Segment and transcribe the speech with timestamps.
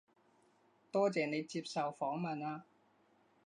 [0.91, 2.65] 多謝你接受訪問啊